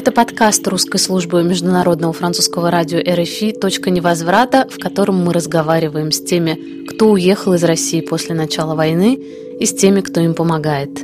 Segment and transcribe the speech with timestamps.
[0.00, 6.22] Это подкаст русской службы международного французского радио РФИ «Точка невозврата», в котором мы разговариваем с
[6.22, 9.18] теми, кто уехал из России после начала войны,
[9.60, 11.02] и с теми, кто им помогает.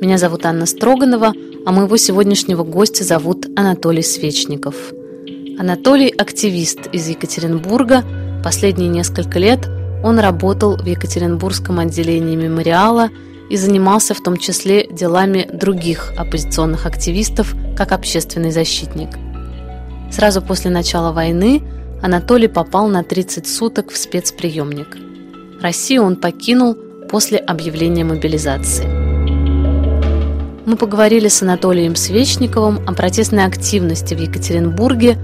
[0.00, 1.34] Меня зовут Анна Строганова,
[1.66, 4.94] а моего сегодняшнего гостя зовут Анатолий Свечников.
[5.58, 8.02] Анатолий– активист из Екатеринбурга.
[8.42, 9.68] Последние несколько лет
[10.02, 13.10] он работал в Екатеринбургском отделении мемориала–
[13.48, 19.08] и занимался в том числе делами других оппозиционных активистов как общественный защитник.
[20.10, 21.62] Сразу после начала войны
[22.02, 24.98] Анатолий попал на 30 суток в спецприемник.
[25.62, 26.76] Россию он покинул
[27.08, 28.86] после объявления мобилизации.
[30.66, 35.16] Мы поговорили с Анатолием Свечниковым о протестной активности в Екатеринбурге,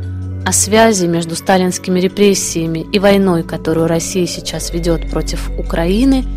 [0.47, 6.25] о связи между сталинскими репрессиями и войной, которую Россия сейчас ведет против Украины–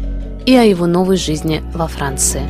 [0.47, 2.41] и о его новой жизни во Франции.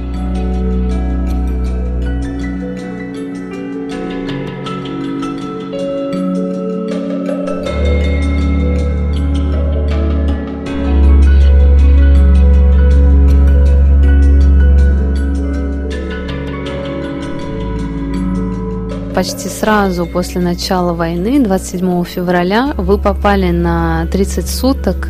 [19.17, 25.09] Почти сразу после начала войны, 27 февраля, вы попали на 30 суток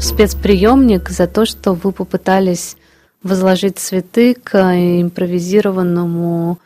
[0.00, 2.76] спецприемник за то, что вы попытались
[3.22, 6.58] возложить цветы к импровизированному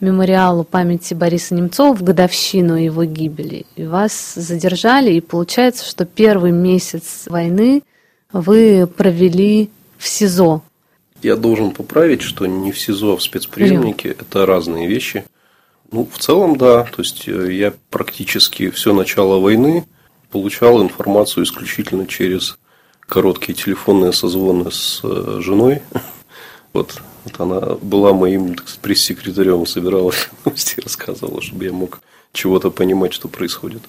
[0.00, 3.66] мемориалу памяти Бориса Немцова в годовщину его гибели.
[3.76, 7.82] И вас задержали, и получается, что первый месяц войны
[8.32, 9.68] вы провели
[9.98, 10.62] в СИЗО.
[11.20, 14.22] Я должен поправить, что не в СИЗО, а в спецприемнике Нет.
[14.22, 15.26] это разные вещи.
[15.92, 16.84] Ну, в целом, да.
[16.84, 19.86] То есть э, я практически все начало войны
[20.30, 22.58] получал информацию исключительно через
[23.00, 25.82] короткие телефонные созвоны с э, женой.
[26.72, 32.00] Вот, вот она была моим пресс-секретарем, собиралась новости рассказывала, чтобы я мог
[32.32, 33.82] чего-то понимать, что происходит.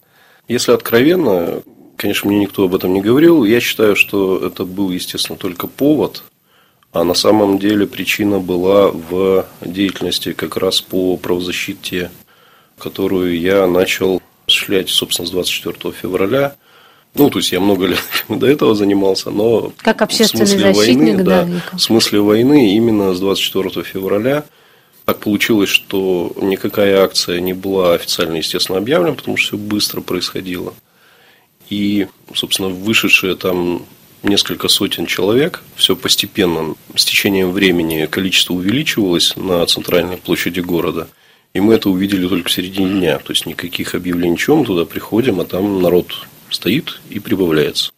[0.48, 1.62] Если откровенно,
[1.96, 3.44] конечно, мне никто об этом не говорил.
[3.44, 6.24] Я считаю, что это был, естественно, только повод,
[6.92, 12.12] а на самом деле причина была в деятельности как раз по правозащите,
[12.78, 16.56] которую я начал осуществлять, собственно, с 24 февраля–
[17.14, 21.16] ну, то есть я много лет до этого занимался, но как общественный в смысле защитник,
[21.16, 24.46] войны, да, да, в смысле войны именно с 24 февраля.
[25.06, 30.74] Так получилось, что никакая акция не была официально, естественно, объявлена, потому что все быстро происходило.
[31.70, 33.86] И, собственно, вышедшие там
[34.24, 41.08] несколько сотен человек, все постепенно, с течением времени количество увеличивалось на центральной площади города.
[41.54, 43.18] И мы это увидели только в середине дня.
[43.20, 47.92] То есть никаких объявлений, мы туда приходим, а там народ стоит и прибавляется.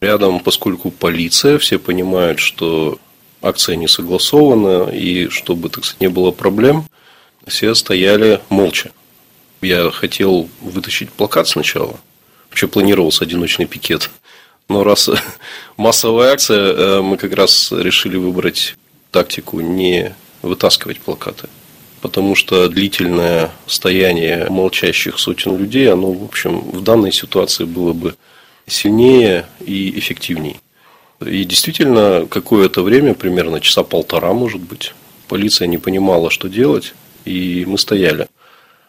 [0.00, 2.98] Рядом, поскольку полиция, все понимают, что
[3.40, 6.86] акция не согласована, и чтобы, так сказать, не было проблем,
[7.46, 8.90] все стояли молча.
[9.62, 11.98] Я хотел вытащить плакат сначала.
[12.50, 14.10] Вообще планировался одиночный пикет.
[14.68, 15.10] Но раз
[15.76, 18.76] массовая акция, э, мы как раз решили выбрать
[19.10, 21.48] тактику не вытаскивать плакаты
[22.06, 28.14] потому что длительное стояние молчащих сотен людей, оно, в общем, в данной ситуации было бы
[28.68, 30.60] сильнее и эффективнее.
[31.24, 34.94] И действительно, какое-то время, примерно часа полтора, может быть,
[35.26, 36.94] полиция не понимала, что делать,
[37.24, 38.28] и мы стояли.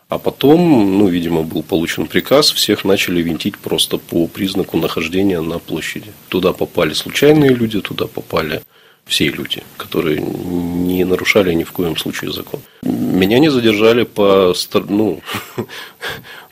[0.09, 5.59] А потом, ну, видимо, был получен приказ, всех начали винтить просто по признаку нахождения на
[5.59, 6.13] площади.
[6.29, 8.61] Туда попали случайные люди, туда попали
[9.05, 12.61] все люди, которые не нарушали ни в коем случае закон.
[12.83, 14.53] Меня не задержали по,
[14.87, 15.21] ну,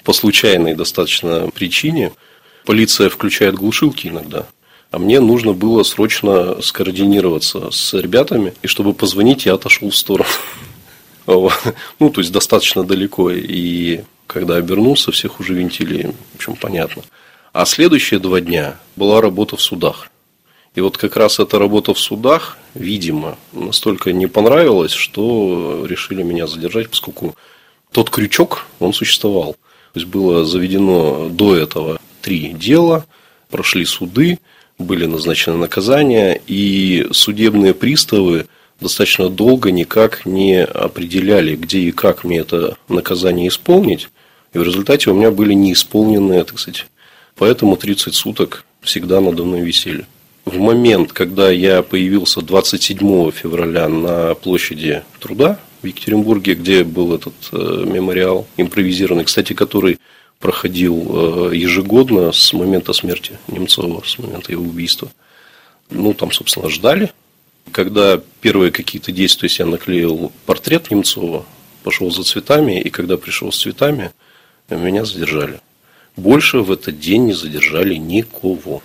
[0.04, 2.12] по случайной достаточно причине.
[2.66, 4.48] Полиция включает глушилки иногда.
[4.92, 10.30] А мне нужно было срочно скоординироваться с ребятами, и чтобы позвонить, я отошел в сторону.
[12.00, 13.32] Ну, то есть достаточно далеко.
[13.32, 16.14] И когда обернулся, всех уже винтили.
[16.34, 17.04] В общем, понятно.
[17.54, 20.10] А следующие два дня была работа в судах.
[20.76, 26.48] И вот как раз эта работа в судах, видимо, настолько не понравилась, что решили меня
[26.48, 27.36] задержать, поскольку
[27.94, 29.54] тот крючок, он существовал.
[29.94, 33.06] То есть было заведено до этого три дела,
[33.50, 34.40] прошли суды,
[34.78, 38.48] были назначены наказания, и судебные приставы
[38.80, 44.10] достаточно долго никак не определяли, где и как мне это наказание исполнить.
[44.54, 46.86] И в результате у меня были неисполненные, так сказать.
[47.36, 50.06] Поэтому 30 суток всегда надо мной висели
[50.46, 57.34] в момент, когда я появился 27 февраля на площади труда в Екатеринбурге, где был этот
[57.52, 60.00] э, мемориал импровизированный, кстати, который
[60.40, 65.10] проходил э, ежегодно с момента смерти Немцова, с момента его убийства.
[65.90, 67.12] Ну, там, собственно, ждали.
[67.72, 71.46] Когда первые какие-то действия, я наклеил портрет Немцова
[71.84, 74.12] пошел за цветами, и когда пришел с цветами,
[74.70, 75.60] меня задержали.
[76.18, 78.82] Больше в этот день не задержали никого.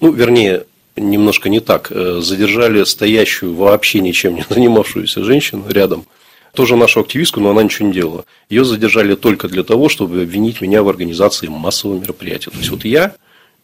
[0.00, 0.64] Ну, вернее,
[0.96, 1.88] немножко не так.
[1.90, 6.06] Э, задержали стоящую, вообще ничем не занимавшуюся женщину рядом.
[6.52, 8.24] Тоже нашу активистку, но она ничего не делала.
[8.50, 12.50] Ее задержали только для того, чтобы обвинить меня в организации массового мероприятия.
[12.50, 13.14] То есть, вот я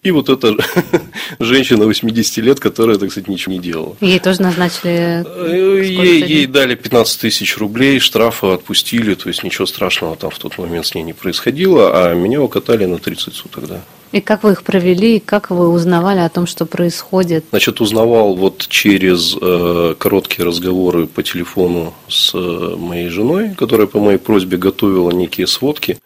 [0.03, 0.57] и вот эта
[1.39, 3.97] женщина 80 лет, которая, так сказать, ничего не делала.
[4.01, 5.25] Ей тоже назначили...
[5.25, 10.39] Э, ей, ей дали 15 тысяч рублей, штрафа отпустили, то есть ничего страшного там в
[10.39, 13.81] тот момент с ней не происходило, а меня укатали на 30 суток, да.
[14.11, 17.47] И как вы их провели, и как вы узнавали о том, что происходит?
[17.51, 24.01] Значит, узнавал вот через э, короткие разговоры по телефону с э, моей женой, которая по
[24.01, 25.99] моей просьбе готовила некие сводки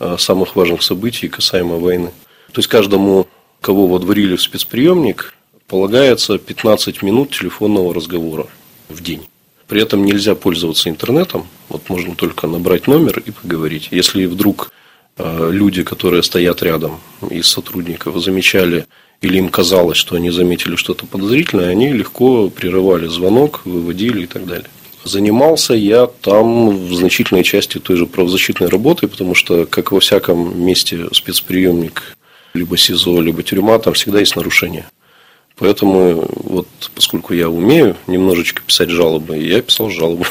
[0.00, 2.10] э, самых важных событий касаемо войны.
[2.54, 3.26] То есть каждому,
[3.60, 5.34] кого водворили в спецприемник,
[5.66, 8.46] полагается 15 минут телефонного разговора
[8.88, 9.22] в день.
[9.66, 13.88] При этом нельзя пользоваться интернетом, вот можно только набрать номер и поговорить.
[13.90, 14.70] Если вдруг
[15.18, 18.86] э, люди, которые стоят рядом из сотрудников, замечали
[19.20, 24.46] или им казалось, что они заметили что-то подозрительное, они легко прерывали звонок, выводили и так
[24.46, 24.68] далее.
[25.02, 30.64] Занимался я там в значительной части той же правозащитной работы, потому что, как во всяком
[30.64, 32.16] месте спецприемник
[32.54, 34.86] либо СИЗО, либо тюрьма, там всегда есть нарушения.
[35.56, 40.26] Поэтому, вот, поскольку я умею немножечко писать жалобы, я писал жалобы.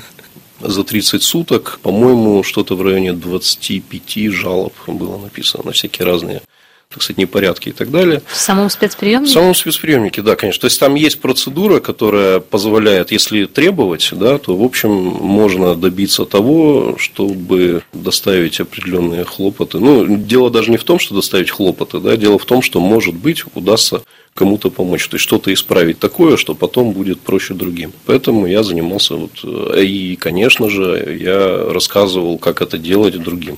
[0.60, 6.42] За 30 суток, по-моему, что-то в районе 25 жалоб было написано на всякие разные
[6.88, 8.22] так сказать, непорядки и так далее.
[8.26, 9.30] В самом спецприемнике?
[9.30, 10.60] В самом спецприемнике, да, конечно.
[10.60, 16.24] То есть там есть процедура, которая позволяет, если требовать, да, то, в общем, можно добиться
[16.24, 19.78] того, чтобы доставить определенные хлопоты.
[19.78, 23.14] Ну, дело даже не в том, что доставить хлопоты, да, дело в том, что, может
[23.14, 24.02] быть, удастся
[24.34, 27.92] кому-то помочь, то есть что-то исправить такое, что потом будет проще другим.
[28.04, 29.42] Поэтому я занимался вот
[29.74, 33.56] и, конечно же, я рассказывал, как это делать другим,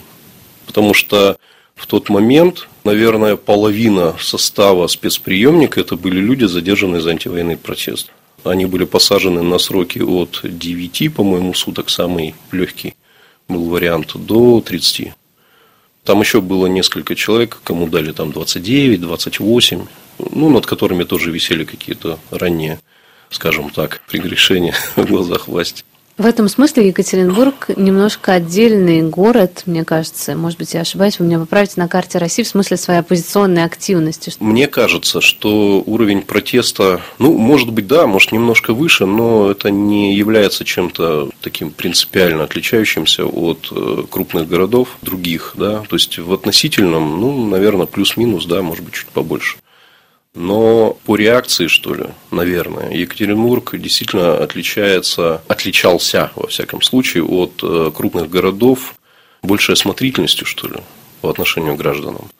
[0.67, 1.37] потому что
[1.79, 8.11] в тот момент, наверное, половина состава спецприемника это были люди, задержанные за антивоенный протест.
[8.43, 12.95] Они были посажены на сроки от 9, по-моему, суток, самый легкий
[13.49, 15.13] был вариант, до 30.
[16.05, 19.87] Там еще было несколько человек, кому дали там 29, 28,
[20.33, 22.81] ну, над которыми тоже висели какие-то ранние,
[23.31, 25.85] скажем так, прегрешения в глазах власти.
[26.19, 30.35] В этом смысле Екатеринбург немножко отдельный город, мне кажется.
[30.35, 34.33] Может быть, я ошибаюсь, вы меня поправите на карте России в смысле своей оппозиционной активности.
[34.41, 40.17] Мне кажется, что уровень протеста, ну, может быть, да, может, немножко выше, но это не
[40.17, 45.85] является чем-то таким принципиально отличающимся от э, крупных городов других, да.
[45.89, 49.59] То есть в относительном, ну, наверное, плюс-минус, да, может быть, чуть побольше.
[50.39, 57.91] Но по реакции, что ли, наверное, Екатеринбург действительно отличается, отличался, во всяком случае, от э,
[57.93, 58.95] крупных городов
[59.43, 60.77] большей осмотрительностью, что ли,
[61.23, 62.31] по отношению к гражданам.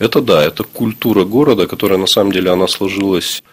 [0.00, 3.44] Это да, это культура города, которая на самом деле она сложилась,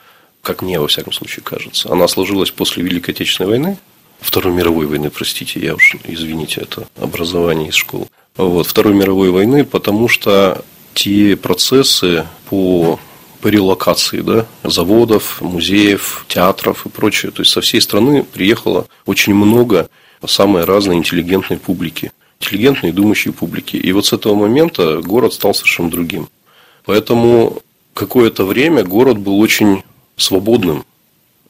[0.42, 3.78] как мне во всяком случае кажется, она сложилась после Великой Отечественной войны,
[4.20, 8.08] Второй мировой войны, простите, я уж, извините, это образование из школы.
[8.36, 10.66] Вот, Второй мировой войны, потому что
[10.96, 13.00] те процессы по
[13.42, 17.32] по релокации да, заводов, музеев, театров и прочее.
[17.32, 19.90] То есть со всей страны приехало очень много
[20.26, 23.78] самой разной интеллигентной публики, интеллигентной и думающей публики.
[23.78, 26.30] И вот с этого момента город стал совершенно другим.
[26.86, 27.62] Поэтому
[27.94, 29.84] какое-то время город был очень
[30.18, 30.86] свободным.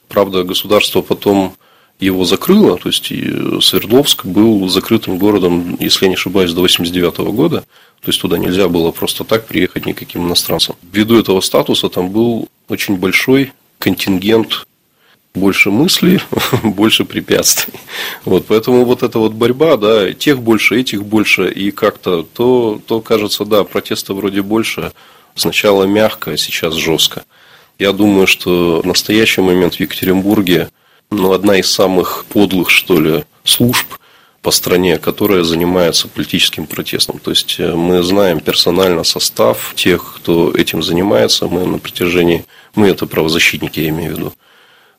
[0.08, 1.56] Правда, государство потом
[2.00, 7.64] его закрыло, то есть Свердловск был закрытым городом, если я не ошибаюсь, до 1989 года.
[8.02, 10.76] То есть туда нельзя было просто так приехать никаким иностранцам.
[10.82, 14.66] Ввиду этого статуса там был очень большой контингент
[15.36, 16.20] больше мыслей,
[16.64, 17.74] больше препятствий.
[18.26, 23.02] Вот, поэтому вот эта вот борьба, да, тех больше, этих больше, и как-то то, то
[23.02, 24.92] кажется, да, протеста вроде больше,
[25.36, 27.24] сначала мягко, а сейчас жестко.
[27.80, 30.70] Я думаю, что в настоящий момент в Екатеринбурге
[31.10, 33.88] ну, одна из самых подлых, что ли, служб
[34.42, 37.20] по стране, которая занимается политическим протестом.
[37.20, 41.48] То есть э, мы знаем персонально состав тех, кто этим занимается.
[41.48, 44.34] Мы на протяжении, мы это правозащитники, я имею в виду,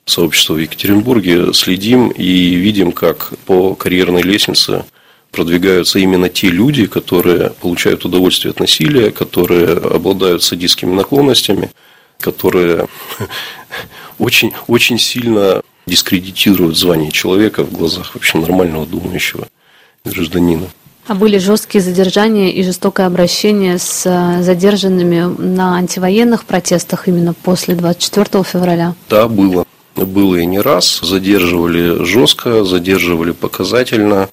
[0.04, 4.84] сообщество в Екатеринбурге следим и видим, как по карьерной лестнице
[5.32, 11.70] продвигаются именно те люди, которые получают удовольствие от насилия, которые обладают садистскими наклонностями,
[12.20, 12.86] которые
[14.18, 19.48] очень, очень сильно дискредитируют звание человека в глазах вообще нормального думающего
[20.04, 20.66] гражданина.
[21.08, 27.74] А были жесткие задержания и жестокое обращение с э, задержанными на антивоенных протестах именно после
[27.74, 28.94] 24 февраля?
[29.10, 29.66] Да, было.
[29.96, 31.00] Было и не раз.
[31.02, 34.28] Задерживали жестко, задерживали показательно.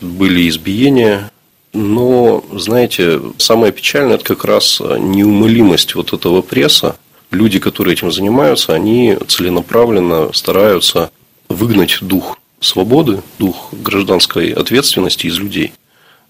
[0.00, 1.30] были избиения.
[1.72, 6.96] Но, знаете, самое печальное– это как раз неумолимость вот этого пресса.
[7.30, 11.10] Люди, которые этим занимаются, они целенаправленно стараются
[11.48, 15.72] выгнать дух свободы, дух гражданской ответственности из людей.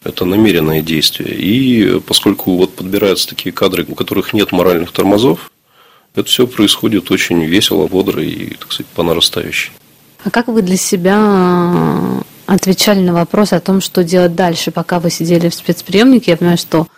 [0.03, 1.35] Это намеренное действие.
[1.35, 5.51] И поскольку вот подбираются такие кадры, у которых нет моральных тормозов,
[6.15, 9.73] это все происходит очень весело, бодро и, так сказать, по нарастающей.
[10.25, 15.11] А как вы для себя отвечали на вопрос о том, что делать дальше, пока вы
[15.11, 16.33] сидели в спецприемнике?
[16.33, 16.89] Я понимаю, что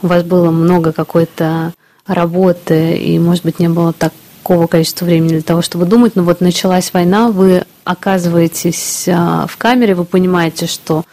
[0.00, 1.74] у вас было много какой-то
[2.06, 6.40] работы, и, может быть, не было такого количества времени для того, чтобы думать, но вот
[6.40, 11.04] началась война, вы оказываетесь а, в камере, вы понимаете, что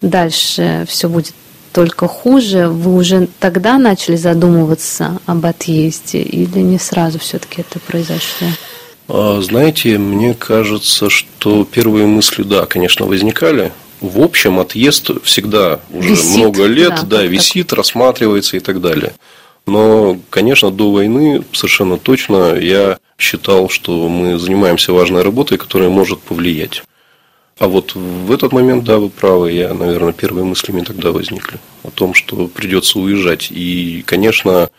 [0.00, 1.34] дальше все будет
[1.72, 8.48] только хуже, вы уже тогда начали задумываться об отъезде или не сразу все-таки это произошло?
[9.08, 13.72] А, знаете, мне кажется, что первые мысли, да, конечно, возникали.
[14.00, 17.78] В общем, отъезд всегда уже висит, много лет, да, да висит, так.
[17.78, 19.12] рассматривается и так далее.
[19.68, 26.20] Но, конечно, до войны совершенно точно я считал, что мы занимаемся важной работой, которая может
[26.20, 26.82] повлиять.
[27.58, 31.58] А вот в этот момент, да, вы правы, я, наверное, первые мысли мне тогда возникли
[31.82, 33.48] о том, что придется уезжать.
[33.50, 34.70] И, конечно,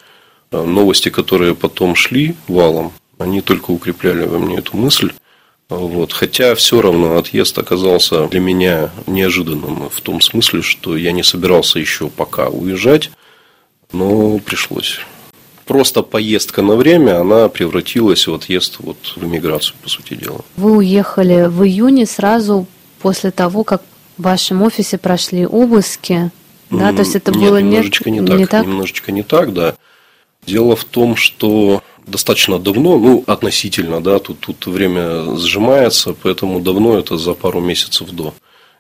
[0.51, 5.12] новости, которые потом шли валом, они только укрепляли во мне эту мысль.
[5.67, 6.13] Вот.
[6.13, 11.77] Хотя все равно отъезд оказался для меня неожиданным в том смысле, что я не собирался
[11.77, 13.12] еще пока уезжать,
[13.91, 15.00] но пришлось
[15.69, 20.41] просто поездка на время, она превратилась в отъезд вот в эмиграцию, по сути дела.
[20.58, 22.65] Вы уехали в июне сразу
[23.00, 23.84] после того, как
[24.17, 26.31] в вашем офисе прошли обыски,
[26.72, 26.91] да?
[26.91, 28.65] То есть это Нет, было немножечко не, не, так, не так?
[28.65, 29.75] Немножечко не так, да.
[30.48, 36.98] Дело в том, что достаточно давно, ну, относительно, да, тут, тут время сжимается, поэтому давно,
[36.98, 38.34] это за пару месяцев до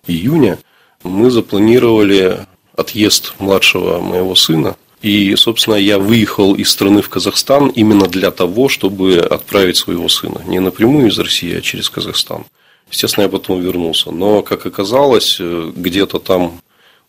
[0.07, 0.57] июня,
[1.03, 8.07] мы запланировали отъезд младшего моего сына и, собственно, я выехал из страны в Казахстан именно
[8.07, 10.41] для того, чтобы отправить своего сына.
[10.45, 12.45] Не напрямую из России, а через Казахстан.
[12.91, 14.11] Естественно, я потом вернулся.
[14.11, 16.59] Но, как оказалось, э, где-то там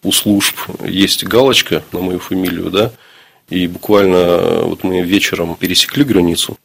[0.02, 0.56] у служб
[0.86, 2.92] есть галочка на мою фамилию, да,
[3.48, 6.56] и буквально э, вот мы вечером пересекли границу.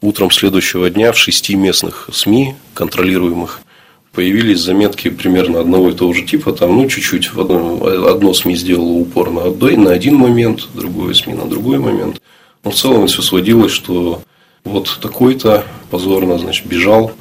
[0.00, 3.60] Утром следующего дня в шести местных СМИ, контролируемых,
[4.12, 8.92] появились заметки примерно одного и того же типа, там, ну, чуть-чуть, одно, одно СМИ сделало
[8.92, 12.20] упор на, на один момент, другое СМИ на другой момент.
[12.64, 14.22] Но в целом все сводилось, что
[14.64, 17.12] вот такой-то позорно, значит, бежал.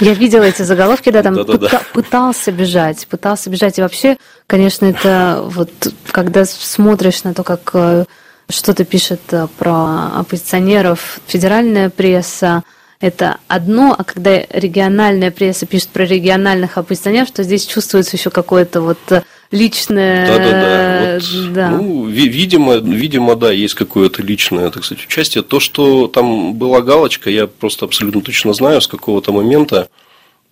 [0.00, 1.82] Я видела эти заголовки, да, там да, да, пыта- да.
[1.92, 3.78] пытался бежать, пытался бежать.
[3.78, 5.70] И вообще, конечно, это вот,
[6.10, 8.04] когда смотришь на то, как э,
[8.48, 12.62] что-то пишет э, про оппозиционеров, федеральная пресса,
[13.00, 18.82] это одно, а когда региональная пресса пишет про региональных оппозиционеров, то здесь чувствуется еще какое-то
[18.82, 20.26] вот э, личное...
[20.26, 21.14] Да, да, да.
[21.14, 21.70] Вот, да.
[21.70, 25.42] Ну, видимо, видимо, да, есть какое-то личное, так сказать, участие.
[25.42, 29.88] То, что там была галочка, я просто абсолютно точно знаю, с какого-то момента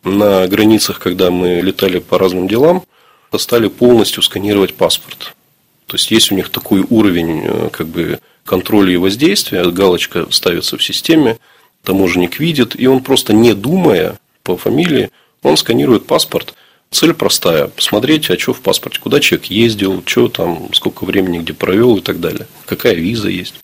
[0.02, 2.82] на границах, когда мы летали по разным делам,
[3.36, 5.34] стали полностью сканировать паспорт.
[5.86, 10.78] То есть есть у них такой уровень э, как бы контроля и воздействия, галочка ставится
[10.78, 11.36] в системе,
[11.85, 15.11] таможенник видит, и он просто не думая по фамилии,
[15.42, 16.54] он сканирует паспорт.
[16.90, 21.52] Цель простая– посмотреть, а что в паспорте, куда человек ездил, что там, сколько времени где
[21.52, 23.54] провел и так далее, какая виза есть.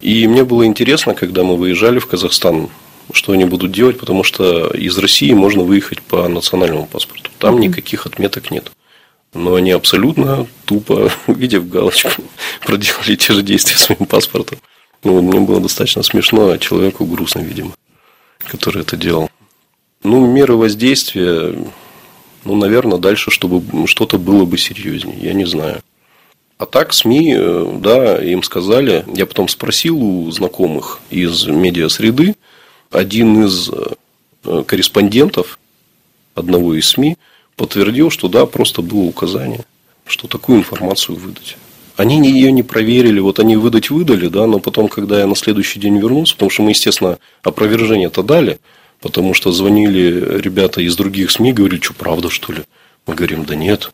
[0.00, 2.68] И мне было интересно, когда мы выезжали в Казахстан,
[3.12, 7.30] что они будут делать, потому что из России можно выехать по национальному паспорту.
[7.38, 7.60] Там mm-hmm.
[7.60, 8.70] никаких отметок нет.
[9.34, 12.22] Но они абсолютно тупо, увидев галочку,
[12.64, 14.58] проделали те же действия своим паспортом.
[15.04, 17.72] Ну, мне было достаточно смешно, а человеку грустно, видимо,
[18.44, 19.30] который это делал.
[20.02, 21.54] Ну, меры воздействия,
[22.44, 25.82] ну, наверное, дальше, чтобы что-то было бы серьезнее, я не знаю.
[26.56, 32.34] А так СМИ, э, да, им сказали, я потом спросил у знакомых из медиасреды,
[32.90, 35.58] один из э, корреспондентов
[36.34, 37.16] одного из СМИ
[37.54, 39.64] подтвердил, что да, просто было указание,
[40.04, 41.56] что такую информацию выдать.
[41.98, 45.80] Они ее не проверили, вот они выдать выдали, да, но потом, когда я на следующий
[45.80, 48.60] день вернулся, потому что мы, естественно, опровержение-то дали,
[49.00, 52.60] потому что звонили ребята из других СМИ, говорили, что правда, что ли?
[53.08, 53.90] Мы говорим, да нет,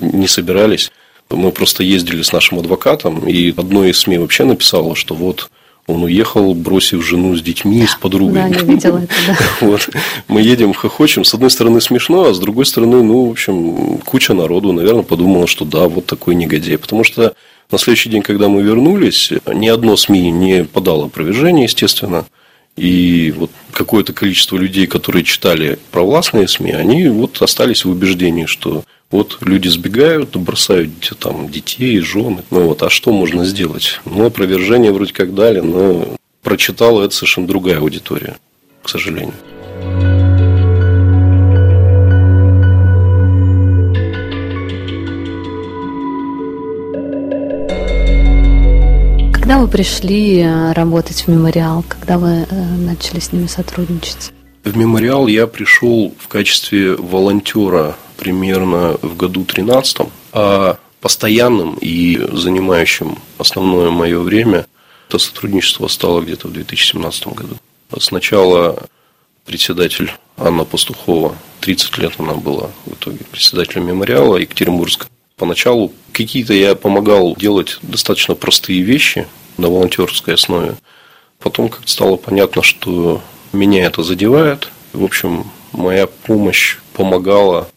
[0.00, 0.90] не собирались.
[1.30, 5.48] Мы просто ездили с нашим адвокатом, и одно из СМИ вообще написало, что вот
[5.86, 8.34] он уехал, бросив жену с детьми и с подругой.
[8.34, 9.36] Да, я видела это, да.
[9.60, 9.88] Вот.
[10.26, 11.24] Мы едем, хохочем.
[11.24, 15.46] С одной стороны смешно, а с другой стороны, ну, в общем, куча народу, наверное, подумала,
[15.46, 16.76] что да, вот такой негодяй.
[16.76, 17.34] Потому что
[17.70, 22.26] на следующий день, когда мы вернулись, ни одно СМИ не подало опровержение, естественно.
[22.76, 28.84] И вот какое-то количество людей, которые читали провластные СМИ, они вот остались в убеждении, что
[29.10, 32.42] вот люди сбегают, бросают там детей, жены.
[32.50, 34.00] Ну вот, а что можно сделать?
[34.04, 38.36] Ну, опровержение вроде как дали, но прочитала это совершенно другая аудитория,
[38.82, 39.34] к сожалению.
[49.46, 51.84] Когда вы пришли э, работать в мемориал?
[51.88, 54.32] Когда вы э, начали с ними сотрудничать?
[54.64, 63.18] В мемориал я пришел в качестве волонтера примерно в году 13 а постоянным и занимающим
[63.38, 64.66] основное мое время
[65.08, 67.54] это сотрудничество стало где-то в 2017 году.
[68.00, 68.76] Сначала
[69.44, 75.06] председатель Анна Пастухова, 30 лет она была в итоге председателем мемориала Екатеринбургска.
[75.38, 79.26] Поначалу какие-то я помогал делать достаточно простые вещи
[79.58, 80.76] на волонтерской основе.
[81.40, 83.20] Потом как-то стало понятно, что
[83.52, 84.70] меня это задевает.
[84.94, 87.68] В общем, моя помощь помогала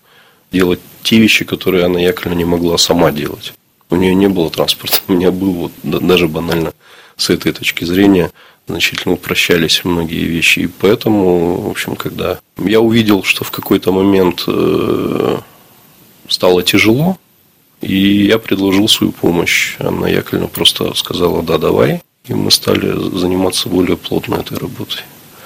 [0.54, 3.54] делать те вещи, которые Анна Яковлевна не могла сама делать.
[3.90, 6.72] У нее не было транспорта, у меня был вот, даже банально
[7.18, 8.32] с этой точки зрения
[8.68, 10.60] значительно упрощались многие вещи.
[10.60, 15.40] И поэтому, в общем, когда я увидел, что в какой-то момент э,
[16.30, 17.18] стало тяжело,
[17.82, 19.76] и я предложил свою помощь.
[19.80, 22.02] Анна Яковлевна просто сказала, да, давай.
[22.26, 25.02] И мы стали заниматься более плотно этой работой.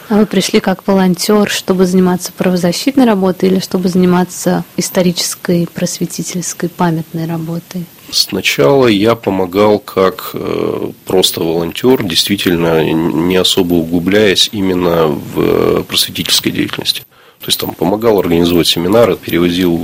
[0.10, 7.25] А вы пришли как волонтер, чтобы заниматься правозащитной работой или чтобы заниматься исторической, просветительской, памятной
[7.25, 7.86] работой?
[8.12, 17.04] Сначала я помогал как э, просто волонтер, действительно не особо углубляясь именно в просветительской деятельности.
[17.40, 19.78] То есть там помогал организовать семинары, перевозил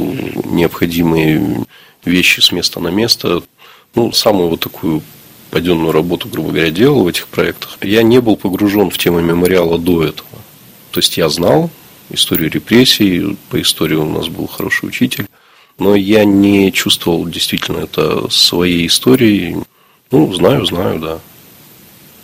[0.46, 1.66] необходимые
[2.06, 3.44] вещи с места на место.
[3.96, 5.02] Ну, самую вот такую
[5.52, 7.78] паденную работу, грубо говоря, делал в этих проектах.
[7.82, 10.30] Я не был погружен в тему мемориала до этого.
[10.92, 11.70] То есть я знал
[12.10, 15.28] историю репрессий, по истории у нас был хороший учитель,
[15.78, 19.58] но я не чувствовал действительно это своей историей.
[20.12, 21.20] Ну, знаю, знаю, да.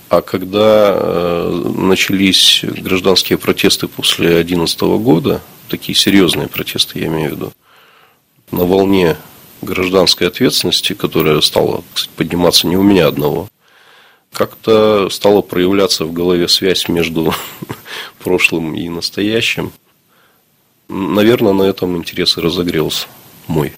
[0.09, 7.33] А когда э, начались гражданские протесты после 2011 года, такие серьезные протесты, я имею в
[7.33, 7.53] виду,
[8.51, 9.17] на волне
[9.65, 13.49] гражданской ответственности, которая стала кстати, подниматься не у меня одного,
[14.31, 17.33] как-то стала проявляться в голове связь между
[18.19, 19.71] прошлым и настоящим.
[20.87, 23.07] Наверное, на этом интерес и разогрелся
[23.47, 23.73] мой.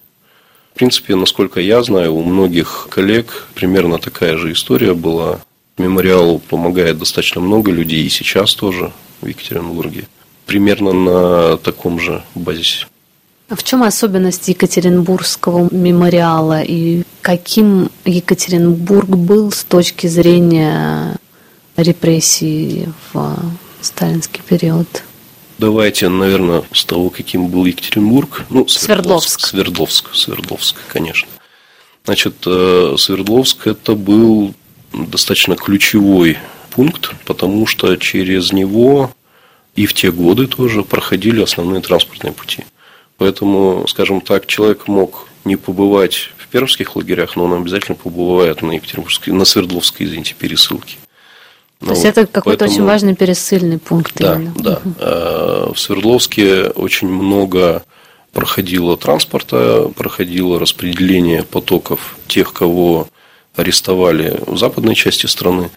[0.74, 5.40] В принципе, насколько я знаю, у многих коллег примерно такая же история была.
[5.78, 10.08] Мемориалу помогает достаточно много людей, и сейчас тоже в Екатеринбурге.
[10.46, 12.88] Примерно на таком же базисе.
[13.50, 21.18] А в чем особенность Екатеринбургского мемориала и каким Екатеринбург был с точки зрения
[21.78, 23.38] репрессий в
[23.80, 24.88] сталинский период?
[25.60, 28.46] Давайте, наверное, с того, каким был Екатеринбург.
[28.50, 29.40] Ну, Свердловск.
[29.40, 31.30] Свердловск, Свердловск, конечно.
[32.04, 34.54] Значит, э, Свердловск это был
[34.92, 36.38] достаточно ключевой
[36.70, 39.12] пункт, потому что через него
[39.76, 42.66] и в те годы тоже проходили основные транспортные пути.
[43.18, 48.74] Поэтому, скажем так, человек мог не побывать в пермских лагерях, но он обязательно побывает на
[48.74, 50.98] Екатеринбургской, на Свердловской, извините, пересылке.
[51.80, 52.72] То ну, есть это какой-то поэтому...
[52.72, 54.14] очень важный пересыльный пункт.
[54.16, 54.54] Да, именно.
[54.58, 54.82] да.
[54.84, 55.74] Угу.
[55.74, 57.84] В Свердловске очень много
[58.34, 63.08] проходило транспорта, проходило распределение потоков тех, кого
[63.56, 65.70] арестовали в западной части страны.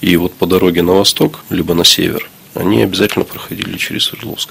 [0.00, 4.50] И вот по дороге на восток, либо на север, они обязательно проходили через Свердловск.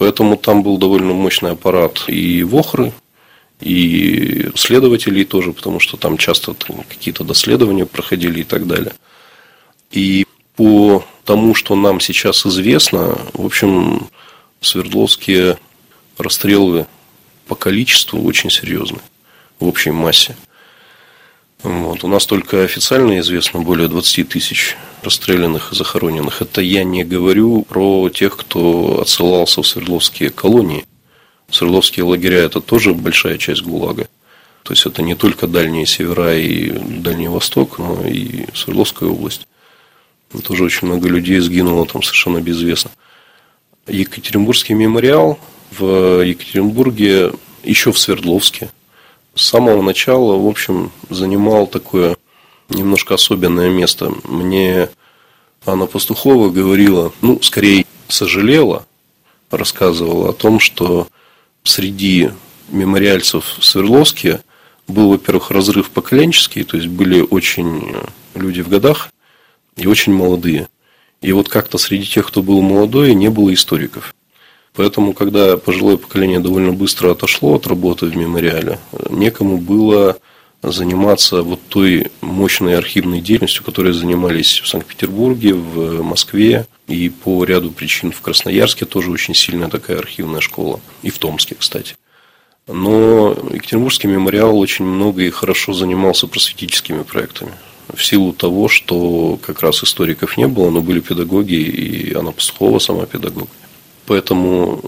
[0.00, 2.94] Поэтому там был довольно мощный аппарат и вохры,
[3.60, 6.54] и следователей тоже, потому что там часто
[6.88, 8.94] какие-то доследования проходили и так далее.
[9.90, 14.08] И по тому, что нам сейчас известно, в общем,
[14.62, 15.58] Свердловские
[16.16, 16.86] расстрелы
[17.46, 19.00] по количеству очень серьезны
[19.58, 20.34] в общей массе.
[21.62, 22.04] Вот.
[22.04, 26.42] У нас только официально известно более 20 тысяч расстрелянных и захороненных.
[26.42, 30.84] Это я не говорю про тех, кто отсылался в Свердловские колонии.
[31.50, 34.08] Свердловские лагеря– это тоже большая часть ГУЛАГа.
[34.62, 39.46] То есть, это не только дальние севера и Дальний Восток, но и Свердловская область.
[40.44, 42.90] Тоже очень много людей сгинуло там совершенно безвестно.
[43.88, 45.38] Екатеринбургский мемориал
[45.72, 47.32] в Екатеринбурге,
[47.64, 48.70] еще в Свердловске,
[49.34, 52.16] с самого начала, в общем, занимал такое
[52.70, 54.12] немножко особенное место.
[54.24, 54.88] Мне
[55.66, 58.86] Анна Пастухова говорила, ну, скорее сожалела,
[59.50, 61.08] рассказывала о том, что
[61.64, 62.30] среди
[62.68, 64.40] мемориальцев в Свердловске
[64.88, 67.94] был, во-первых, разрыв поколенческий, то есть были очень
[68.34, 69.10] люди в годах
[69.76, 70.68] и очень молодые.
[71.20, 74.14] И вот как-то среди тех, кто был молодой, не было историков.
[74.74, 78.78] Поэтому, когда пожилое поколение довольно быстро отошло от работы в мемориале,
[79.10, 80.18] некому было
[80.62, 87.70] заниматься вот той мощной архивной деятельностью, которой занимались в Санкт-Петербурге, в Москве и по ряду
[87.70, 90.80] причин в Красноярске тоже очень сильная такая архивная школа.
[91.02, 91.94] И в Томске, кстати.
[92.66, 97.52] Но Екатеринбургский мемориал очень много и хорошо занимался просветительскими проектами.
[97.92, 102.78] В силу того, что как раз историков не было, но были педагоги, и Анна Пастухова
[102.78, 103.48] сама педагог.
[104.06, 104.84] Поэтому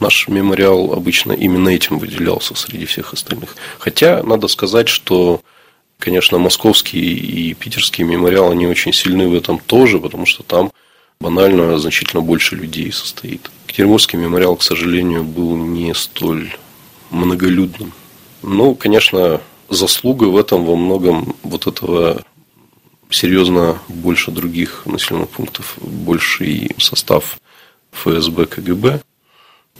[0.00, 3.56] наш мемориал обычно именно этим выделялся среди всех остальных.
[3.78, 5.40] Хотя надо сказать, что,
[5.98, 10.72] конечно, московский и питерский мемориал, они очень сильны в этом тоже, потому что там
[11.20, 13.50] банально значительно больше людей состоит.
[13.66, 16.50] Екатеринбургский мемориал, к сожалению, был не столь
[17.10, 17.92] многолюдным.
[18.42, 22.22] Ну, конечно, заслуга в этом во многом вот этого
[23.10, 27.38] серьезно больше других населенных пунктов, больший состав
[27.92, 29.02] ФСБ, КГБ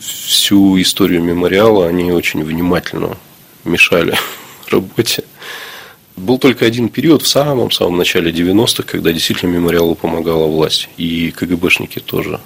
[0.01, 3.17] всю историю мемориала они очень внимательно
[3.65, 4.17] мешали
[4.71, 5.25] работе.
[6.17, 10.89] Был только один период в самом-самом начале 90-х, когда действительно мемориалу помогала власть.
[10.97, 12.41] И КГБшники тоже.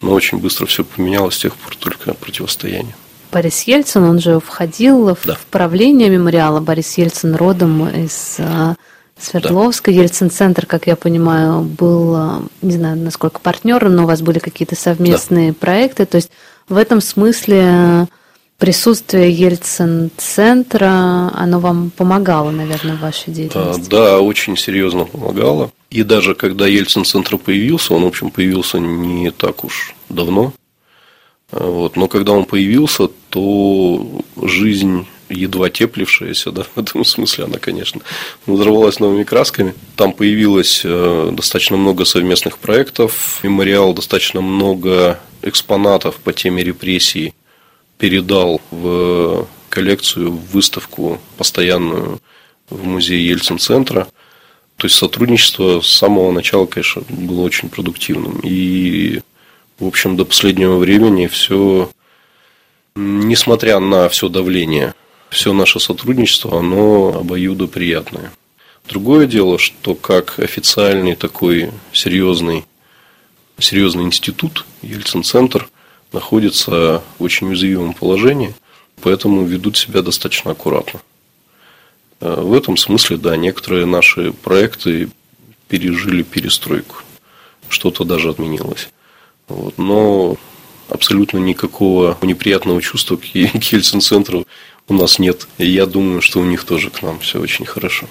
[0.00, 2.94] Но очень быстро все поменялось, с тех пор только противостояние.
[3.30, 5.34] Борис Ельцин, он же входил да.
[5.34, 6.60] в правление мемориала.
[6.60, 8.76] Борис Ельцин родом из а,
[9.18, 9.90] Свердловска.
[9.90, 9.98] Да.
[9.98, 14.74] Ельцин-центр, как я понимаю, был, а, не знаю, насколько партнером, но у вас были какие-то
[14.74, 15.56] совместные да.
[15.58, 16.06] проекты.
[16.06, 16.30] То есть
[16.72, 18.08] в этом смысле
[18.58, 23.90] присутствие Ельцин-центра, оно вам помогало, наверное, в вашей деятельности?
[23.90, 25.70] Да, очень серьезно помогало.
[25.90, 30.52] И даже когда Ельцин-центр появился, он, в общем, появился не так уж давно,
[31.50, 38.00] вот, но когда он появился, то жизнь едва теплившаяся, да, в этом смысле она, конечно,
[38.46, 39.74] взорвалась новыми красками.
[39.96, 47.34] Там появилось э, достаточно много совместных проектов, мемориал достаточно много экспонатов по теме репрессий
[47.98, 52.20] передал в коллекцию, в выставку постоянную
[52.68, 54.08] в музее Ельцин-центра.
[54.76, 58.40] То есть сотрудничество с самого начала, конечно, было очень продуктивным.
[58.42, 59.20] И,
[59.78, 61.90] в общем, до последнего времени все,
[62.94, 64.94] несмотря на все давление,
[65.30, 68.32] все наше сотрудничество, оно обоюдоприятное.
[68.88, 72.64] Другое дело, что как официальный такой серьезный
[73.62, 75.68] серьезный институт, Ельцин-центр,
[76.12, 78.54] находится в очень уязвимом положении,
[79.00, 81.00] поэтому ведут себя достаточно аккуратно.
[82.20, 85.08] Э, в этом смысле, да, некоторые наши проекты
[85.68, 86.96] пережили перестройку.
[87.68, 88.90] Что-то даже отменилось.
[89.48, 89.78] Вот.
[89.78, 90.36] Но
[90.88, 94.46] абсолютно никакого неприятного чувства к Ельцин-центру
[94.88, 95.48] у нас нет.
[95.58, 98.06] И я думаю, что у них тоже к нам все очень хорошо.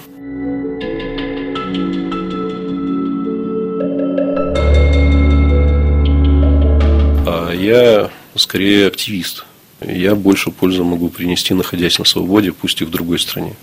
[7.61, 9.45] Я скорее активист.
[9.81, 13.55] Я больше пользы могу принести, находясь на свободе, пусть и в другой стране.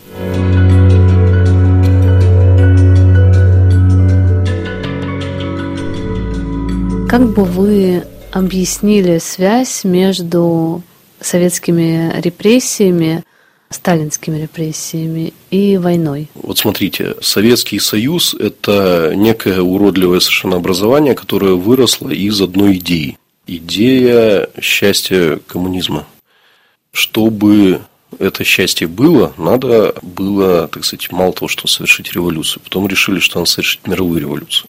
[7.09, 10.83] Как бы вы объяснили связь между
[11.21, 13.25] советскими репрессиями,
[13.71, 16.29] сталинскими репрессиями и войной?
[16.35, 24.49] Вот смотрите, Советский Союз– это некое уродливое совершенно образование, которое выросло из одной идеи идея
[24.61, 26.07] счастья коммунизма.
[26.93, 27.81] Чтобы
[28.19, 32.63] это счастье было, надо было, так сказать, мало того, что совершить революцию.
[32.63, 34.69] Потом решили, что надо совершить мировую революцию.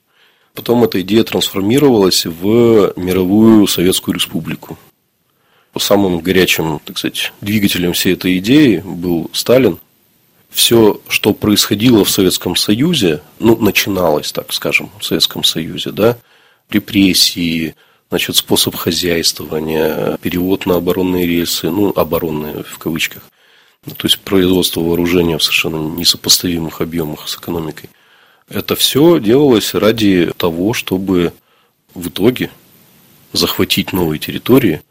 [0.54, 4.78] Потом эта идея трансформировалась в мировую Советскую Республику.
[5.78, 9.80] Самым горячим, так сказать, двигателем всей этой идеи был Сталин.
[10.50, 16.18] Все, что происходило в Советском Союзе, ну, начиналось, так скажем, в Советском Союзе, да,
[16.70, 17.76] репрессии,
[18.10, 23.24] значит, способ хозяйствования, перевод на оборонные рельсы, ну, оборонные в кавычках,
[23.86, 27.90] то есть производство вооружения в совершенно несопоставимых объемах с экономикой.
[28.50, 31.34] Это все делалось ради того, чтобы
[31.94, 32.50] в итоге
[33.32, 34.82] захватить новые территории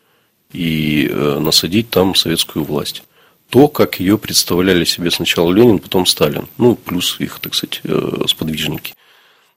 [0.53, 3.03] и э, насадить там советскую власть.
[3.51, 6.49] То, как ее представляли себе сначала Ленин, потом Сталин.
[6.59, 8.95] Ну, плюс их, так сказать, э, сподвижники.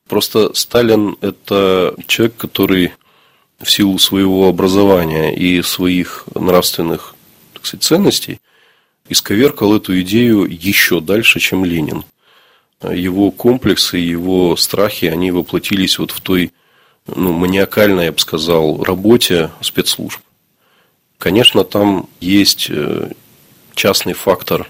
[0.08, 2.94] Просто Сталин– это человек, который
[3.64, 7.16] в силу своего образования и своих нравственных
[7.54, 8.40] так сказать, ценностей
[9.08, 12.04] исковеркал эту идею еще дальше, чем Ленин.
[12.82, 16.52] Его комплексы, его страхи, они воплотились вот в той
[17.08, 20.20] ну, маниакальной, я бы сказал, работе спецслужб.
[21.20, 23.12] Конечно, там есть э,
[23.76, 24.70] частный фактор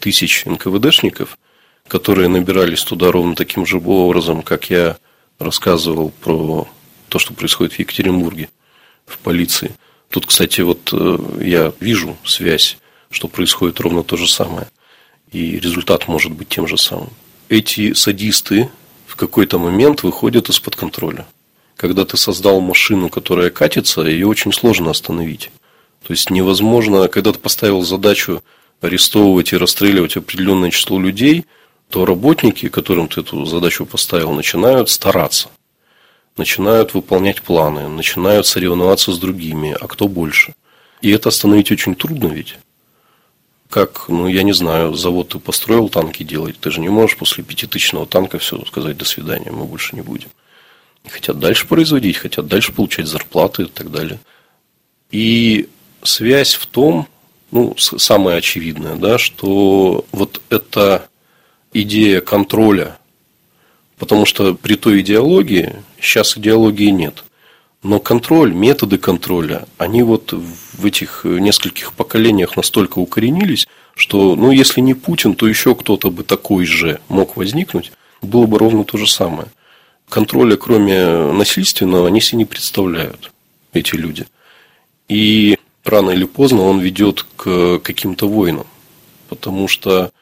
[0.00, 1.38] тысяч НКВДшников,
[1.86, 4.96] которые набирались туда ровно таким же образом, как я
[5.38, 6.66] рассказывал про
[7.12, 8.48] то, что происходит в Екатеринбурге
[9.04, 9.72] в полиции.
[10.08, 12.78] Тут, кстати, вот э, я вижу связь,
[13.10, 14.68] что происходит ровно то же самое.
[15.30, 17.10] И результат может быть тем же самым.
[17.50, 18.70] Эти садисты
[19.06, 21.26] в какой-то момент выходят из-под контроля.
[21.76, 25.50] Когда ты создал машину, которая катится, ее очень сложно остановить.
[26.06, 28.42] То есть невозможно, когда ты поставил задачу
[28.80, 31.44] арестовывать и расстреливать определенное число людей,
[31.90, 35.50] то работники, которым ты эту задачу поставил, начинают стараться,
[36.36, 40.54] начинают выполнять планы, начинают соревноваться с другими, а кто больше.
[41.00, 42.56] И это остановить очень трудно ведь.
[43.68, 47.42] Как, ну, я не знаю, завод ты построил танки делать, ты же не можешь после
[47.42, 50.28] пятитысячного танка все сказать до свидания, мы больше не будем.
[51.08, 54.20] Хотят дальше производить, хотят дальше получать зарплаты и так далее.
[55.10, 55.68] И
[56.02, 57.08] связь в том,
[57.50, 61.08] ну, самое очевидное, да, что вот эта
[61.72, 62.98] идея контроля,
[63.98, 67.24] потому что при той идеологии, сейчас идеологии нет,
[67.82, 74.80] но контроль, методы контроля, они вот в этих нескольких поколениях настолько укоренились, что, ну, если
[74.80, 79.06] не Путин, то еще кто-то бы такой же мог возникнуть, было бы ровно то же
[79.06, 79.48] самое.
[80.08, 83.32] Контроля, кроме насильственного, они себе не представляют,
[83.72, 84.26] эти люди.
[85.08, 88.66] И рано или поздно он ведет к каким-то войнам.
[89.28, 90.12] Потому что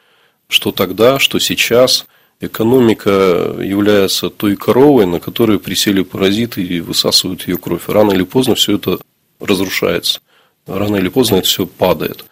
[0.48, 2.06] что тогда, что сейчас
[2.40, 7.88] экономика является той коровой, на которой присели паразиты и высасывают ее кровь.
[7.88, 8.98] Рано или поздно все это
[9.38, 10.20] разрушается.
[10.66, 12.24] Рано или поздно это все падает.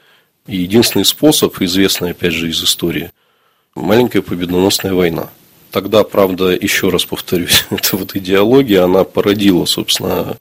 [0.47, 3.13] И единственный способ, известный опять же из истории,
[3.75, 5.31] маленькая победоносная война.
[5.71, 10.39] Тогда, правда, еще раз повторюсь, эта вот идеология, она породила, собственно,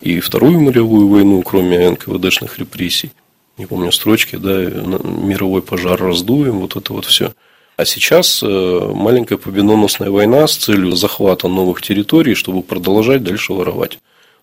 [0.00, 3.12] и Вторую мировую войну, кроме НКВДшных репрессий.
[3.56, 7.32] Не помню строчки, да, мировой пожар раздуем, вот это вот все.
[7.76, 8.46] А сейчас э,
[8.94, 13.98] маленькая победоносная война с целью захвата новых территорий, чтобы продолжать дальше воровать.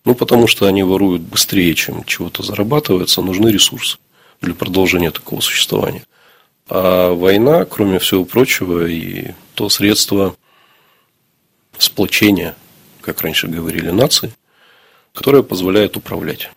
[0.05, 3.97] Ну, потому что они воруют быстрее, чем чего-то зарабатывается, нужны ресурсы
[4.41, 6.03] для продолжения такого существования.
[6.69, 10.35] А война, кроме всего прочего, и то средство
[11.79, 12.55] сплочения,
[13.01, 14.31] как раньше говорили, нации,
[15.11, 16.51] которая позволяет управлять.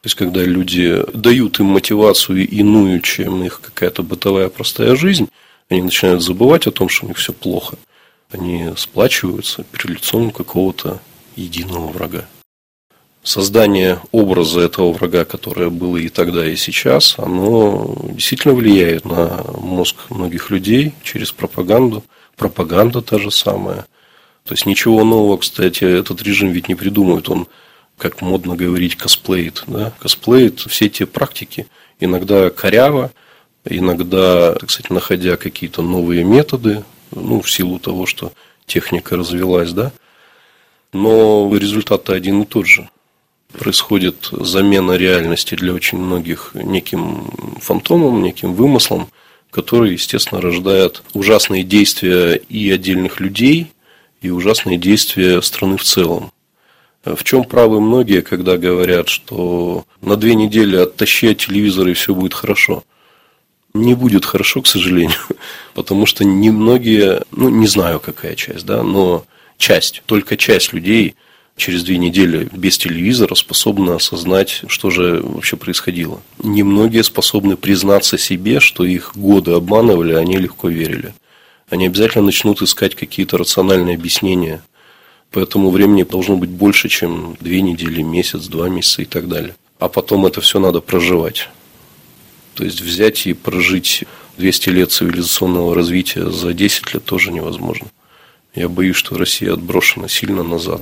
[0.00, 5.28] То есть, когда люди дают им мотивацию иную, чем их какая-то бытовая простая жизнь,
[5.68, 7.76] они начинают забывать о том, что у них все плохо.
[8.30, 11.00] Они сплачиваются перед лицом какого-то
[11.36, 12.26] единого врага.
[13.22, 19.96] Создание образа этого врага, которое было и тогда, и сейчас, оно действительно влияет на мозг
[20.10, 22.04] многих людей через пропаганду.
[22.36, 23.86] Пропаганда та же самая.
[24.44, 27.30] То есть ничего нового, кстати, этот режим ведь не придумывает.
[27.30, 27.46] Он,
[27.96, 29.64] как модно говорить, косплеит.
[29.66, 29.94] Да?
[30.00, 31.66] Косплеит все те практики,
[32.00, 33.10] иногда коряво,
[33.64, 38.32] иногда, так сказать, находя какие-то новые методы, ну, в силу того, что
[38.66, 39.92] техника развелась, да,
[40.92, 42.88] но результат один и тот же.
[43.52, 49.08] Происходит замена реальности для очень многих неким фантомом, неким вымыслом,
[49.50, 53.72] который, естественно, рождает ужасные действия и отдельных людей,
[54.20, 56.32] и ужасные действия страны в целом.
[57.04, 62.14] В чем правы многие, когда говорят, что на две недели оттащи от телевизора и все
[62.14, 62.82] будет хорошо?
[63.74, 65.18] Не будет хорошо, к сожалению,
[65.74, 69.24] потому что немногие, ну не знаю какая часть, да, но
[69.58, 71.16] часть, только часть людей
[71.56, 76.20] через две недели без телевизора способны осознать, что же вообще происходило.
[76.42, 81.14] Немногие способны признаться себе, что их годы обманывали, а они легко верили
[81.70, 84.62] они обязательно начнут искать какие-то рациональные объяснения.
[85.30, 89.56] Поэтому времени должно быть больше, чем две недели, месяц, два месяца и так далее.
[89.78, 91.48] А потом это все надо проживать.
[92.54, 94.04] То есть взять и прожить
[94.38, 97.88] 200 лет цивилизационного развития за 10 лет тоже невозможно.
[98.54, 100.80] Я боюсь, что Россия отброшена сильно назад.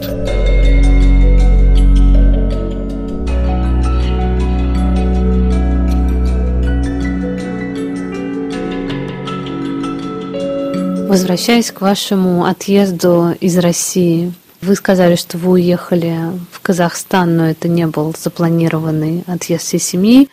[11.09, 14.33] Возвращаясь к вашему отъезду из России,
[14.63, 16.17] вы сказали, что вы уехали
[16.51, 20.29] в Казахстан, но это не был запланированный отъезд всей семьи.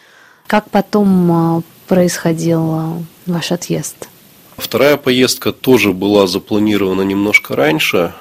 [0.50, 4.10] Как потом а, происходил а, ваш отъезд?
[4.58, 8.16] Вторая поездка тоже была запланирована немножко раньше.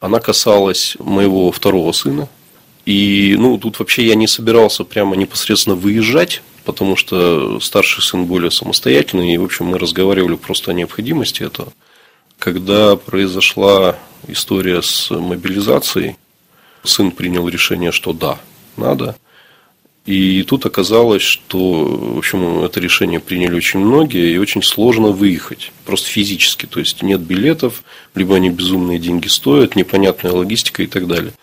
[0.00, 2.28] Она касалась моего второго сына.
[2.84, 8.50] И ну, тут вообще я не собирался прямо непосредственно выезжать, потому что старший сын более
[8.50, 11.72] самостоятельный, и, в общем, мы разговаривали просто о необходимости этого.
[12.40, 13.94] Когда произошла
[14.26, 16.16] история с мобилизацией,
[16.82, 18.40] сын принял решение, что да,
[18.76, 19.14] надо.
[20.08, 25.70] И тут оказалось, что, в общем, это решение приняли очень многие, и очень сложно выехать,
[25.84, 26.64] просто физически.
[26.64, 27.82] То есть нет билетов,
[28.14, 31.34] либо они безумные деньги стоят, непонятная логистика и так далее.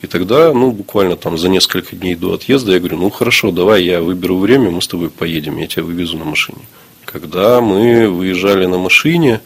[0.00, 3.84] И тогда, ну, буквально там за несколько дней до отъезда я говорю, ну, хорошо, давай
[3.84, 6.60] я выберу время, мы с тобой поедем, я тебя вывезу на машине.
[7.04, 9.42] Когда мы выезжали на машине,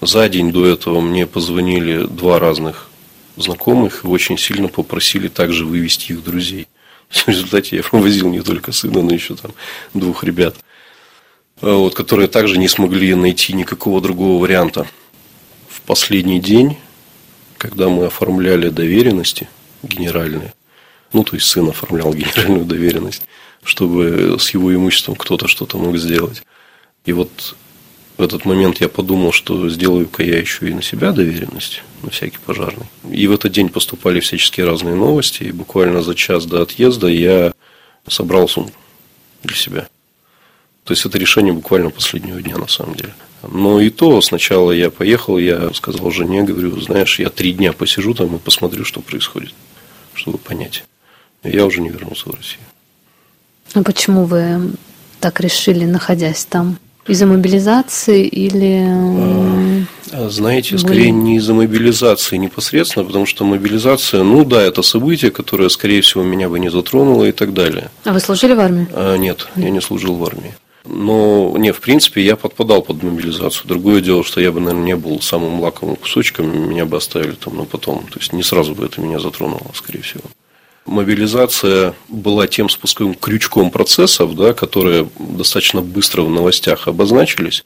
[0.00, 2.88] за день до этого мне позвонили два разных
[3.36, 6.66] знакомых и очень сильно попросили также вывести их друзей.
[7.10, 9.52] В результате я возил не только сына, но еще там
[9.94, 10.56] двух ребят,
[11.60, 14.86] а вот, которые также не смогли найти никакого другого варианта.
[15.68, 16.78] В последний день,
[17.58, 19.48] когда мы оформляли доверенности
[19.82, 20.54] генеральные,
[21.12, 23.22] ну, то есть сын оформлял генеральную доверенность,
[23.64, 26.42] чтобы с его имуществом кто-то что-то мог сделать.
[27.04, 27.56] И вот
[28.16, 32.38] в этот момент я подумал, что сделаю-ка я еще и на себя доверенность, на всякий
[32.44, 32.86] пожарный.
[33.10, 37.52] И в этот день поступали всяческие разные новости, и буквально за час до отъезда я
[38.08, 38.72] собрал сумму
[39.42, 39.88] для себя.
[40.84, 43.14] То есть это решение буквально последнего дня на самом деле.
[43.42, 48.14] Но и то сначала я поехал, я сказал жене, говорю, знаешь, я три дня посижу
[48.14, 49.54] там и посмотрю, что происходит,
[50.14, 50.84] чтобы понять.
[51.42, 52.64] И я уже не вернулся в Россию.
[53.74, 54.72] А почему вы
[55.20, 56.78] так решили, находясь там?
[57.06, 58.84] Из-за мобилизации или...
[58.86, 59.69] А,
[60.12, 66.00] знаете, скорее не из-за мобилизации непосредственно, потому что мобилизация, ну да, это событие, которое, скорее
[66.00, 67.90] всего, меня бы не затронуло и так далее.
[68.04, 68.86] А вы служили в армии?
[68.92, 70.54] А, нет, я не служил в армии.
[70.86, 73.68] Но, не, в принципе, я подпадал под мобилизацию.
[73.68, 77.56] Другое дело, что я бы, наверное, не был самым лаковым кусочком, меня бы оставили там,
[77.56, 78.06] но потом.
[78.10, 80.22] То есть, не сразу бы это меня затронуло, скорее всего
[80.86, 87.64] мобилизация была тем спусковым крючком процессов, да, которые достаточно быстро в новостях обозначились.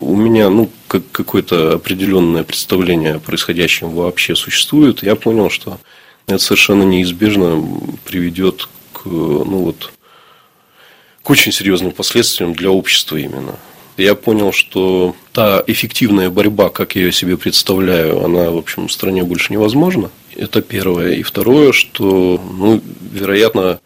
[0.00, 5.02] У меня ну, как, какое-то определенное представление о происходящем вообще существует.
[5.02, 5.78] Я понял, что
[6.26, 7.62] это совершенно неизбежно
[8.04, 9.92] приведет к, ну, вот,
[11.22, 13.56] к очень серьезным последствиям для общества именно.
[13.98, 18.92] Я понял, что та эффективная борьба, как я ее себе представляю, она, в общем, в
[18.92, 20.10] стране больше невозможна.
[20.34, 21.12] Это первое.
[21.12, 22.80] И второе, что, ну,
[23.12, 23.80] вероятно,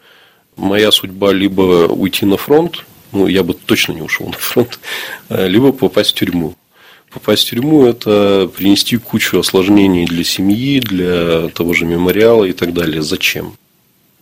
[0.57, 4.79] моя судьба либо уйти на фронт, ну, я бы точно не ушел на фронт,
[5.29, 6.55] а, либо попасть в тюрьму.
[7.11, 12.75] Попасть в тюрьму– это принести кучу осложнений для семьи, для того же мемориала и так
[12.75, 13.03] далее.
[13.03, 13.57] Зачем?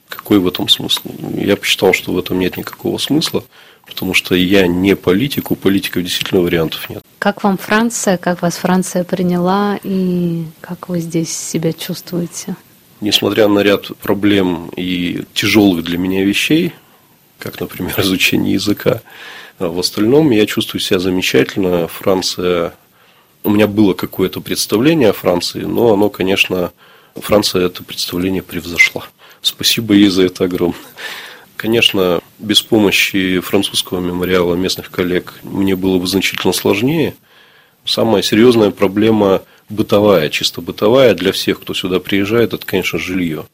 [0.09, 1.11] Какой в этом смысл?
[1.35, 3.45] Я посчитал, что в этом нет никакого смысла
[3.87, 7.03] потому что я не политик, у политиков действительно вариантов нет.
[7.19, 12.57] Как вам Франция, как вас Франция приняла и как вы здесь себя чувствуете?
[13.01, 16.73] Несмотря на ряд проблем и тяжелых для меня вещей,
[17.43, 19.03] как, например, изучение языка,
[19.59, 21.89] а в остальном я чувствую себя замечательно.
[21.89, 22.75] Франция...
[23.45, 26.71] У меня было какое-то представление о Франции, но оно, конечно,
[27.17, 29.05] Франция это представление превзошла.
[29.41, 30.79] Спасибо ей за это огромное.
[31.57, 37.17] Конечно, без помощи французского мемориала местных коллег мне было бы значительно сложнее.
[37.85, 43.47] Самая серьезная проблема бытовая, чисто бытовая для всех, кто сюда приезжает, это, конечно, жилье.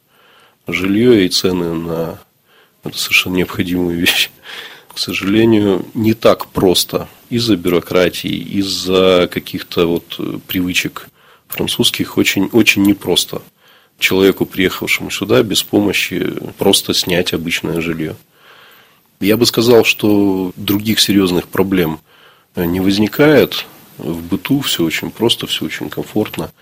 [0.66, 2.18] Жилье и цены на
[2.88, 4.30] это совершенно необходимые вещи.
[4.92, 11.08] К сожалению, не так просто из-за бюрократии, из-за каких-то вот привычек
[11.46, 13.42] французских очень, очень непросто
[13.98, 18.16] человеку, приехавшему сюда, без помощи просто снять обычное жилье.
[19.20, 22.00] Я бы сказал, что других серьезных проблем
[22.56, 23.66] не возникает.
[23.98, 26.52] В быту все очень просто, все очень комфортно.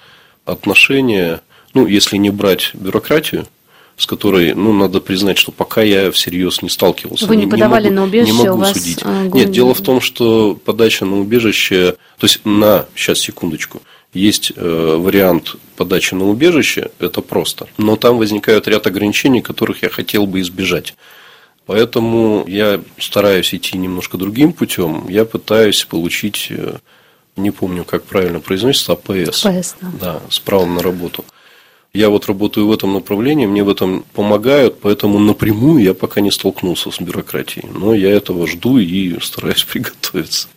[0.46, 1.42] Отношения,
[1.74, 3.46] ну, если не брать бюрократию,
[3.96, 7.26] с которой, ну, надо признать, что пока я всерьез не сталкивался.
[7.26, 9.00] Вы не, не подавали могу, на убежище, не могу у вас судить.
[9.02, 13.80] А, Нет, дело в том, что подача на убежище, то есть на, сейчас секундочку,
[14.12, 17.68] есть э, вариант подачи на убежище, это просто.
[17.78, 20.94] Но там возникают ряд ограничений, которых я хотел бы избежать.
[21.66, 25.08] Поэтому я стараюсь идти немножко другим путем.
[25.08, 26.76] Я пытаюсь получить, э,
[27.36, 29.44] не помню, как правильно произносится, АПС.
[29.44, 29.90] АПС да.
[30.00, 31.24] да, с правом на работу.
[31.96, 36.30] Я вот работаю в этом направлении, мне в этом помогают, поэтому напрямую я пока не
[36.30, 37.66] столкнулся с бюрократией.
[37.72, 40.48] Но я этого жду и стараюсь приготовиться.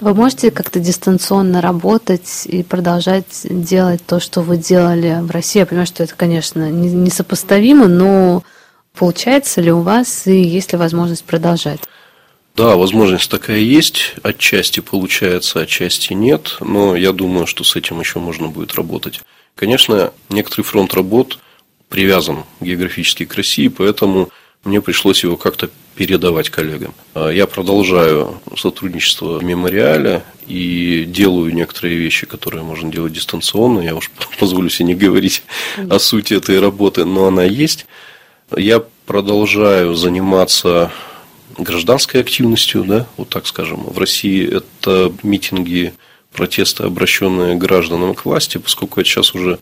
[0.00, 5.60] Вы можете как-то дистанционно работать и продолжать делать то, что вы делали в России?
[5.60, 8.42] Я понимаю, что это, конечно, несопоставимо, но
[8.96, 11.78] получается ли у вас и есть ли возможность продолжать?
[12.56, 14.14] Да, возможность такая есть.
[14.24, 16.56] Отчасти получается, отчасти нет.
[16.58, 19.20] Но я думаю, что с этим еще можно будет работать.
[19.58, 21.40] Конечно, некоторый фронт работ
[21.88, 24.30] привязан географически к России, поэтому
[24.62, 26.94] мне пришлось его как-то передавать коллегам.
[27.14, 33.80] А я продолжаю сотрудничество в мемориале и делаю некоторые вещи, которые можно делать дистанционно.
[33.80, 35.42] Я уж позволю себе не говорить
[35.90, 37.86] о сути этой работы, но она есть.
[38.56, 40.92] Я продолжаю заниматься
[41.58, 43.82] гражданской активностью, да, вот так скажем.
[43.82, 45.94] В России это митинги,
[46.32, 49.58] протесты, обращенные гражданам к власти, поскольку это сейчас уже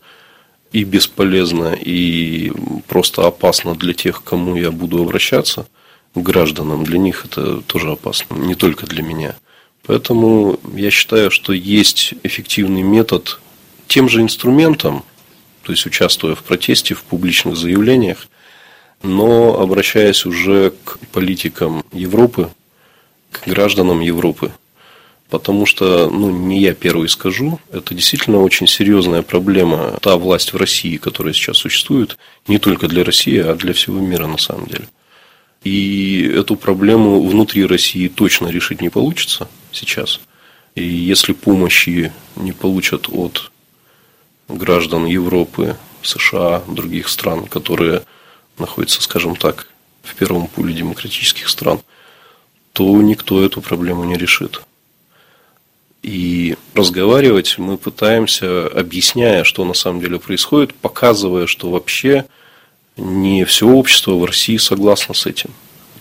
[0.71, 2.51] и бесполезно, и
[2.87, 5.67] просто опасно для тех, к кому я буду обращаться,
[6.13, 6.83] гражданам.
[6.83, 9.35] Для них это тоже опасно, не только для меня.
[9.85, 13.39] Поэтому я считаю, что есть эффективный метод
[13.87, 15.03] тем же инструментом,
[15.63, 18.27] то есть участвуя в протесте, в публичных заявлениях,
[19.01, 22.49] но обращаясь уже к политикам Европы,
[23.31, 24.51] к гражданам Европы.
[25.29, 29.97] Потому что, ну, не я первый скажу, это действительно очень серьезная проблема.
[30.01, 32.17] Та власть в России, которая сейчас существует,
[32.47, 34.87] не только для России, а для всего мира на самом деле.
[35.63, 40.21] И эту проблему внутри России точно решить не получится сейчас.
[40.75, 43.51] И если помощи не получат от
[44.47, 48.03] граждан Европы, США, других стран, которые
[48.57, 49.67] находятся, скажем так,
[50.03, 51.81] в первом пуле демократических стран,
[52.71, 54.61] то никто эту проблему не решит.
[56.07, 62.23] И разговаривать мы пытаемся, объясняя, что на самом деле происходит, показывая, что вообще
[62.95, 65.49] не все общество в России согласно с этим.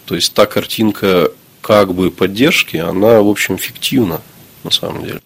[0.05, 4.21] То есть та картинка как бы поддержки, она, в общем, фиктивна
[4.63, 5.21] на самом деле.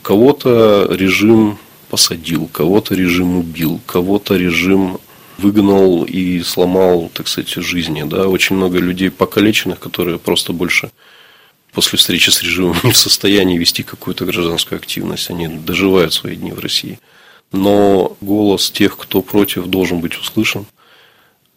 [0.00, 1.58] Кого-то режим
[1.90, 5.00] посадил, кого-то режим убил, кого-то режим
[5.38, 8.04] выгнал и сломал, так сказать, жизни.
[8.04, 8.28] Да?
[8.28, 10.92] Очень много людей покалеченных, которые просто больше
[11.76, 15.28] после встречи с режимом не в состоянии вести какую-то гражданскую активность.
[15.28, 16.98] Они доживают свои дни в России.
[17.52, 20.64] Но голос тех, кто против, должен быть услышан.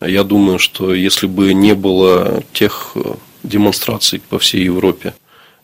[0.01, 5.13] Я думаю, что если бы не было тех э, демонстраций по всей Европе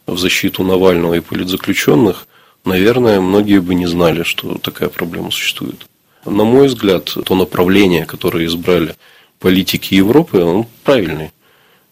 [0.07, 2.25] в защиту Навального и политзаключенных,
[2.63, 5.85] наверное, многие бы не знали, что такая проблема существует.
[6.23, 8.95] На мой взгляд, то направление, которое избрали
[9.39, 11.31] политики Европы, он правильный.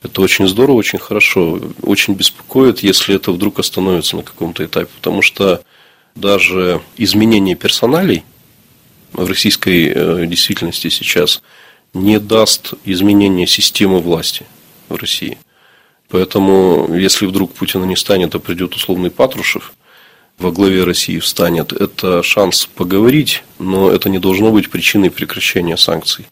[0.04, 1.60] Это очень здорово, очень хорошо.
[1.82, 4.90] Очень беспокоит, если это вдруг остановится на каком-то этапе.
[4.96, 5.64] Потому что
[6.16, 8.24] даже изменение персоналей
[9.14, 11.42] в российской э, действительности сейчас
[11.94, 14.46] не даст изменения системы власти
[14.90, 15.38] в России.
[16.10, 19.74] Поэтому, если вдруг Путина не станет, а придет условный Патрушев,
[20.38, 26.26] во главе России встанет, это шанс поговорить, но это не должно быть причиной прекращения санкций.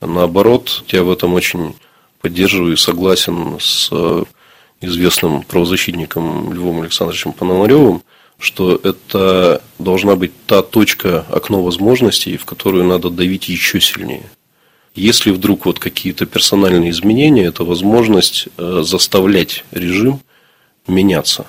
[0.00, 1.74] Наоборот, я в этом очень
[2.20, 4.24] поддерживаю и согласен с э,
[4.80, 8.02] известным правозащитником Львом Александровичем Пономаревым,
[8.38, 14.28] что это должна быть та точка, окно возможностей, в которую надо давить еще сильнее.
[14.94, 20.20] Если вдруг вот какие-то персональные изменения, это возможность э, заставлять режим
[20.86, 21.46] меняться.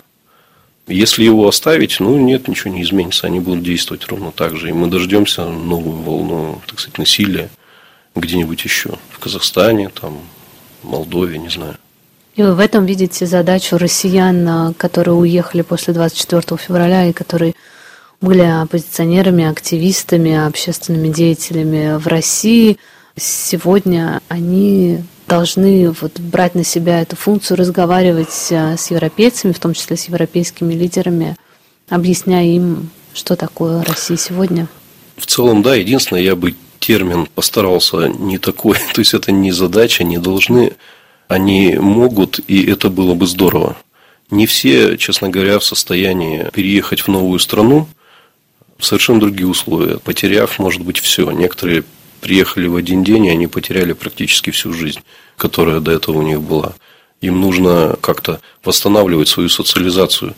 [0.88, 4.70] Если его оставить, ну нет, ничего не изменится, они будут действовать ровно так же.
[4.70, 7.50] И мы дождемся новую волну, так сказать, насилия
[8.16, 10.20] где-нибудь еще, в Казахстане, там,
[10.84, 11.78] Молдове, не знаю.
[12.36, 17.56] И вы в этом видите задачу россиян, которые уехали после 24 февраля и которые
[18.22, 22.78] были оппозиционерами, активистами, общественными деятелями в России.
[23.16, 29.74] Сегодня они должны вот брать на себя эту функцию, разговаривать э, с европейцами, в том
[29.74, 31.36] числе с европейскими лидерами,
[31.90, 34.68] объясняя им, что такое Россия сегодня?
[35.18, 35.76] В целом, да.
[35.76, 38.78] Единственное, я бы термин постарался не такой.
[38.94, 40.74] То есть, это не задача, не должны.
[41.28, 43.76] Они могут, и это было бы здорово.
[44.30, 47.88] Не все, честно говоря, в состоянии переехать в новую страну
[48.78, 51.30] в совершенно другие условия, потеряв, может быть, все.
[51.32, 51.84] Некоторые
[52.22, 55.00] приехали в один день, и они потеряли практически всю жизнь,
[55.36, 56.74] которая до этого у них была.
[57.22, 60.36] Им нужно как-то восстанавливать свою социализацию.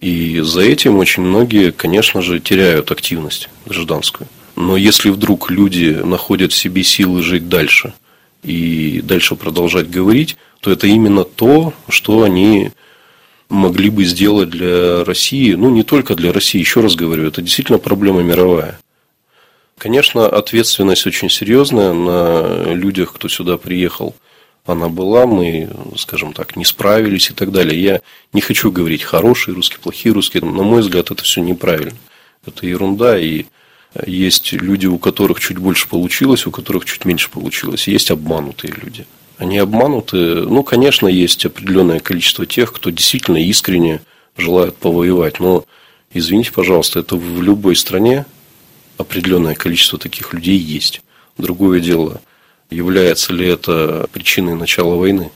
[0.00, 4.28] И за этим очень многие, конечно же, теряют активность гражданскую.
[4.60, 7.94] Но если вдруг люди находят в себе силы жить дальше
[8.42, 12.72] и дальше продолжать говорить, то это именно то, что они
[13.48, 17.78] могли бы сделать для России, ну не только для России, еще раз говорю, это действительно
[17.78, 18.80] проблема мировая.
[19.78, 24.16] Конечно, ответственность очень серьезная на людях, кто сюда приехал.
[24.66, 27.80] Она была, мы, скажем так, не справились и так далее.
[27.80, 28.00] Я
[28.32, 30.44] не хочу говорить хорошие русские, плохие русские.
[30.44, 31.96] На мой взгляд, это все неправильно.
[32.44, 33.16] Это ерунда.
[33.20, 33.44] И
[34.06, 37.88] есть люди, у которых чуть больше получилось, у которых чуть меньше получилось.
[37.88, 39.06] Есть обманутые люди.
[39.38, 40.16] Они обмануты.
[40.16, 44.00] Ну, конечно, есть определенное количество тех, кто действительно искренне
[44.36, 45.40] желает повоевать.
[45.40, 45.64] Но,
[46.12, 48.26] извините, пожалуйста, это в любой стране
[48.98, 51.02] определенное количество таких людей есть.
[51.38, 52.20] Другое дело,
[52.68, 55.30] является ли это причиной начала войны.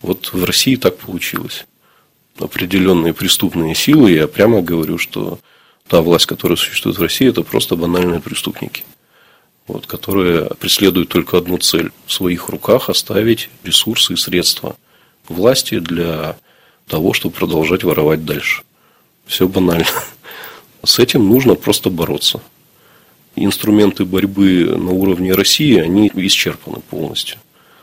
[0.00, 1.66] Вот в России так получилось.
[2.38, 5.38] Определенные преступные силы, я прямо говорю, что
[5.88, 8.84] та власть, которая существует в России, это просто банальные преступники.
[9.68, 14.76] вот, которые преследуют только одну цель– в своих руках оставить ресурсы и средства
[15.28, 16.36] власти для
[16.86, 18.62] того, чтобы продолжать воровать дальше.
[19.26, 19.86] Все банально.
[20.84, 22.40] С этим нужно просто бороться.
[23.36, 27.36] Инструменты борьбы на уровне России, они исчерпаны полностью.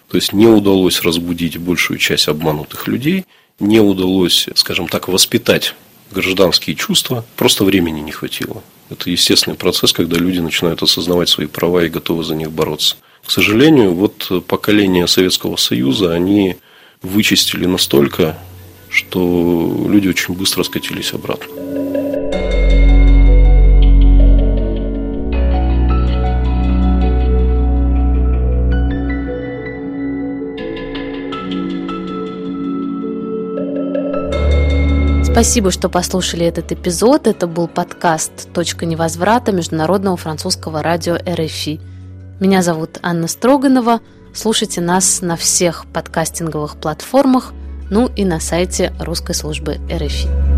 [0.09, 3.25] То есть не удалось разбудить большую часть обманутых людей,
[3.59, 5.75] не удалось, скажем так, воспитать
[6.11, 8.63] гражданские чувства, просто времени не хватило.
[8.89, 12.97] Это естественный процесс, когда люди начинают осознавать свои права и готовы за них бороться.
[13.25, 16.57] К сожалению, вот поколение Советского Союза, они
[17.01, 18.37] вычистили настолько,
[18.89, 22.04] что люди очень быстро скатились обратно.
[35.35, 37.27] Спасибо, что послушали этот эпизод.
[37.27, 41.81] Это был подкаст «Точка невозврата» Международного французского радио РФИ.
[42.39, 43.99] Меня зовут Анна Строганова.
[44.33, 47.51] Слушайте нас на всех подкастинговых платформах,
[47.89, 50.54] ну и на сайте русской службы РФИ.